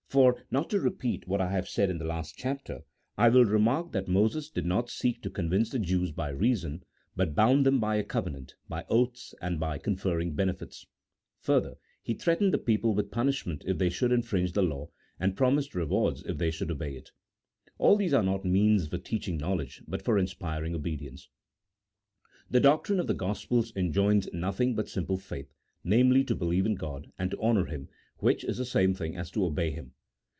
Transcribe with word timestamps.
For 0.11 0.43
(not 0.51 0.69
to 0.71 0.79
repeat 0.81 1.25
what 1.25 1.39
I 1.39 1.61
said 1.61 1.89
in 1.89 1.97
the 1.97 2.03
last 2.03 2.35
chapter) 2.35 2.81
I 3.17 3.29
will 3.29 3.45
remark 3.45 3.93
that 3.93 4.09
Moses 4.09 4.49
did 4.49 4.65
not 4.65 4.89
seek 4.89 5.21
to 5.23 5.29
convince 5.29 5.69
the 5.69 5.79
Jews 5.79 6.11
by 6.11 6.31
reason, 6.31 6.83
but 7.15 7.33
bound 7.33 7.65
them 7.65 7.79
by 7.79 7.95
a 7.95 8.03
covenant, 8.03 8.55
by 8.67 8.83
oaths, 8.89 9.33
and 9.41 9.57
by 9.57 9.77
conferring 9.77 10.33
benefits; 10.35 10.85
further, 11.39 11.75
he 12.03 12.13
threatened 12.13 12.53
the 12.53 12.57
people 12.57 12.93
with 12.93 13.09
punishment 13.09 13.63
if 13.65 13.77
they 13.77 13.87
should 13.89 14.11
infringe 14.11 14.51
the 14.51 14.61
law, 14.63 14.89
and 15.17 15.37
promised 15.37 15.73
rewards 15.75 16.23
if 16.23 16.37
they 16.37 16.51
should 16.51 16.71
obey 16.71 16.93
it. 16.97 17.11
All 17.77 17.95
these 17.95 18.13
are 18.13 18.21
not 18.21 18.43
means 18.43 18.89
for 18.89 18.97
teaching 18.97 19.37
knowledge, 19.37 19.81
but 19.87 20.01
for 20.01 20.19
inspiring 20.19 20.75
obedience. 20.75 21.29
The 22.49 22.59
doctrine 22.59 22.99
of 22.99 23.07
the 23.07 23.13
Gospels 23.13 23.71
enjoins 23.77 24.27
nothing 24.33 24.75
but 24.75 24.89
simple 24.89 25.15
faith, 25.19 25.53
namely, 25.85 26.25
to 26.25 26.35
believe 26.35 26.65
in 26.65 26.75
God 26.75 27.09
and 27.17 27.31
to 27.31 27.39
honour 27.39 27.67
Him, 27.67 27.87
which 28.17 28.43
is 28.43 28.57
the 28.57 28.65
same 28.65 28.93
thing 28.93 29.15
as 29.15 29.31
to 29.31 29.45
obey 29.45 29.71
Him. 29.71 29.93